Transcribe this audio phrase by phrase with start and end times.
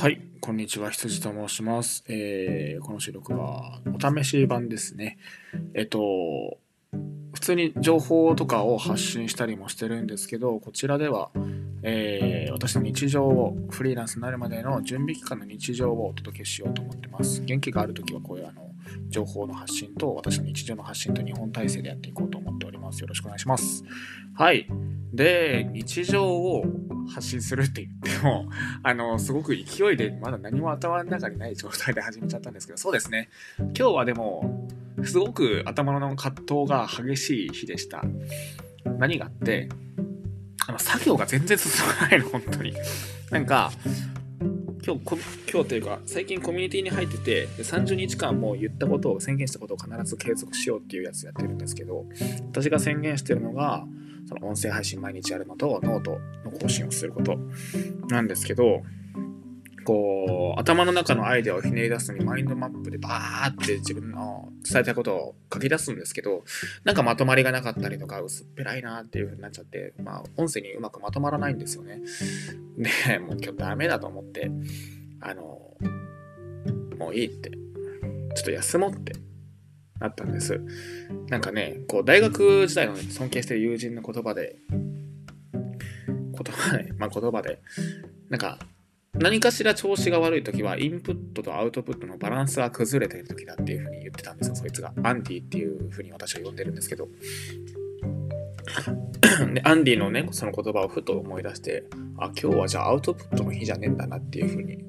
[0.00, 2.04] はい、こんにちは、羊と申します。
[2.08, 5.18] えーこの収録はお試し版ですね。
[5.74, 6.56] えっと、
[7.34, 11.30] 普通に情報とかを発信したりもしてるんですけど、こちらでは、
[11.82, 17.42] えー私の日常を、フリーランスになるまでの準備期間の日常をお届けしようと思ってます。
[17.42, 18.70] 元気があるときはこういうあの
[19.10, 22.39] 情報の発信と私の日常の発信と日本体制でやっていこうと
[22.90, 23.00] ます。
[23.00, 23.84] よろしくお願いします。
[24.34, 24.66] はい。
[25.12, 26.64] で、日常を
[27.12, 28.48] 発信するって言っても、
[28.82, 33.28] あの、すごく勢いで、まだ何も頭の中にない状態で始めちゃったんですけど、そうですね。
[33.58, 34.68] 今日はでも、
[35.04, 38.02] すごく頭の葛藤が激しい日でした。
[38.98, 39.68] 何があって、
[40.66, 42.74] あの、作業が全然進まないの、本当に。
[43.30, 43.72] なんか、
[44.84, 45.18] 今日こ、
[45.52, 52.06] 今日というか、最近コミュニティに入ってて、30日間もう言ったことを、宣言したことを必ず継続しようっていうやつやってるんですけど、
[52.50, 53.86] 私が宣言してるのが、
[54.26, 57.38] その音声配信毎日やるのと、ノートの更新をすること
[58.08, 58.82] なんですけど、
[59.84, 66.44] こう、頭の中のアイデアをひねり出すのにマインドマップでバーって自分の伝えたいことを書き出すんですけど、
[66.84, 72.00] なんかまとまりがなかったりとか、薄っぺらいなっていう風になっちゃって、まあ、音声にうまくまとまらないんですよね。
[72.78, 74.50] で、もう今日ダメだと思って、
[75.20, 75.42] あの、
[76.98, 79.12] もういいって、ちょっと休もうって
[79.98, 80.60] なったんです。
[81.28, 84.56] なんかね、こう、大学時代の尊敬してる友人の言葉で、
[85.52, 87.60] 言葉で、まあ言葉で、
[88.28, 88.58] なんか、
[89.14, 94.56] 何かしら調子が悪い時はインプットとアウトプットのバランスが崩れてる時だっていうふうに言ってたんですよ。
[94.56, 97.08] そいつがアンディっていうふうに私は呼んでるんですけど。
[99.52, 101.84] でアンディのねその言葉をふと思い出して
[102.18, 104.84] あ今日はじゃあアウトプットの日じゃねえんだなっていうふうに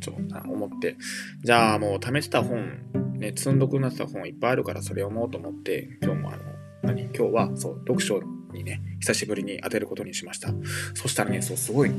[0.00, 0.96] ちょっと思って。
[1.42, 6.42] じゃあもう貯めてた本ね積んどくなってた本いっぱいあるからそれ読もうと思って今日もあの
[6.82, 7.02] 何？
[7.02, 8.20] 今日はそう読書
[8.52, 10.50] にね久しぶりに当てることにしました。
[10.94, 11.90] そしたらねそうすごい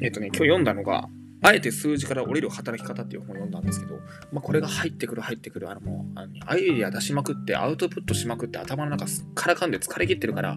[0.00, 1.08] えっ、とね、今日読んだのが、
[1.42, 3.96] あえて数字から降りる働き方っていう本を読んだんですけど、
[4.32, 10.56] まあ、これが入ってくる入ってくる、あのもう、あのアイディア出しまくって、アウトプットしまくって、頭の中すっからかんで疲れ切ってるから、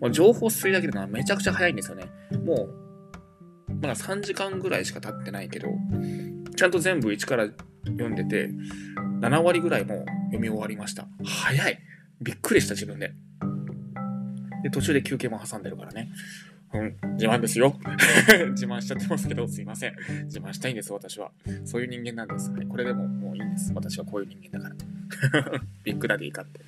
[0.00, 2.06] もう情報吸い上げるのはめちゃくちゃ早いんですよね。
[2.44, 2.68] も
[3.68, 5.68] う、まだ3時間ぐらいしか経ってないけど、
[6.56, 7.46] ちゃんと全部一から
[7.84, 8.50] 読んでて、
[9.20, 11.06] 7割ぐらいも読み終わりました。
[11.24, 11.78] 早い
[12.20, 13.12] びっくりした自分で。
[14.62, 16.10] で、途中で休憩も挟んでるからね。
[16.72, 17.74] うん、自慢ですよ。
[18.52, 19.94] 自慢しちゃってますけど、すいません。
[20.24, 21.32] 自慢したいんです、私は。
[21.64, 22.50] そういう人間なんです。
[22.50, 23.72] はい、これでももういいんです。
[23.74, 24.74] 私はこういう人間だか
[25.50, 25.60] ら。
[25.82, 26.60] ビッグダディかって。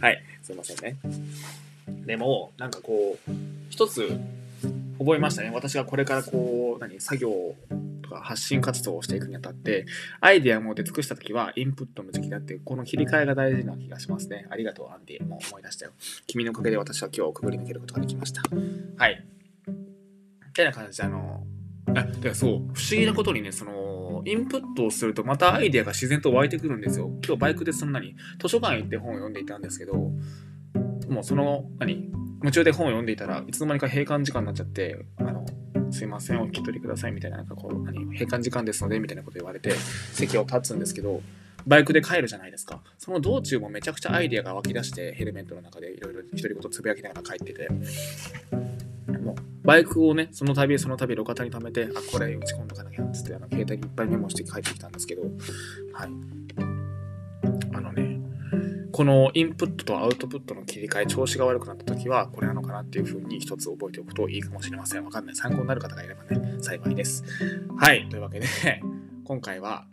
[0.00, 0.96] はい、すいませんね。
[2.06, 3.32] でも、なんかこう、
[3.68, 4.08] 一つ
[4.98, 5.50] 覚えましたね。
[5.50, 7.54] 私がこれからこう、何、作業
[8.02, 9.86] とか発信活動をしていくにあたって、
[10.20, 14.46] アイデアも出尽くしたときは、インプットの時期だって、この切り替えが大事な気がしますね。
[14.50, 15.26] ありがとう、アンディ。
[15.26, 15.92] もう思い出したよ。
[16.26, 18.42] 君のおかげで私は今日をくぐり抜けることができました。
[18.96, 19.24] はい。
[20.52, 21.46] てな感じで、あの、
[21.94, 27.10] あ、てかそう、不思議なことにね、その、インプットをするとまたアイデアが自然と湧いてくるんですよ。
[27.24, 29.94] 今日バイクでそんなに、図書館行って本を読んでいたんですけど、
[31.08, 32.10] もうその、何？
[32.42, 35.44] 夢中で本を読んでいたらいつの間にか閉館時間になっちゃって、あの、
[35.90, 38.04] すいません、お引き取りくださいみたいな、なんかこう、何？
[38.12, 39.72] 閉館時間ですので、みたいなこと言われて、
[40.12, 41.22] 席を立つんですけど、
[41.66, 42.82] バイクで帰るじゃないですか。
[42.98, 47.68] その道中もめちゃくちゃアイデアが湧き出して、ヘルメットの中でいろいろ独り言つぶやきながら帰ってて、
[49.70, 55.22] バイクをね、その度その度路肩に貯めて、あ、これ打ち込んどかなきゃっつって、あの携帯にいっぱいメモして帰ってきたんですけど、
[55.92, 56.10] はい。
[57.72, 58.18] あのね、
[58.90, 65.04] このインプットとアウトプットの切り替え、調子が悪くなった時は、これなのかなっていうふうに一つ覚えておくといいかもしれません。
[65.04, 65.36] わかんない。
[65.36, 67.22] 参考になる方がいればね、幸いです。
[67.76, 68.08] はい。
[68.08, 68.46] というわけで、
[69.22, 69.86] 今回は、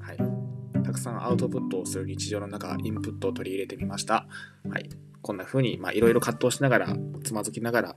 [0.00, 0.82] はい。
[0.82, 4.26] たくさんアウトプットをする日常の中、インプットを取り入れてみました。
[4.68, 4.90] はい。
[5.22, 7.96] こんな風に、まあ、いろいろ葛藤しながら、つまずきながら、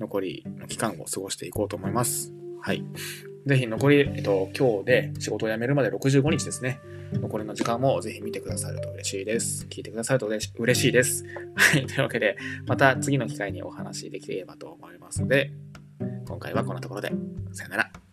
[0.00, 2.32] 残りの期間を過ごしていこうと思います。
[2.60, 2.84] はい。
[3.46, 6.80] ぜひ残り、えっと、今日で仕事を辞めるまで65日ですね。
[7.12, 9.66] 残りの時間もぜひ見てくださると嬉しいです。
[9.68, 11.24] 聞いてくださると嬉し嬉しいです。
[11.54, 11.86] はい。
[11.86, 15.52] というわけで、また次の機会にお話しできればと思いますので、
[16.26, 17.12] 今回はこんなところで、
[17.52, 18.09] さよなら。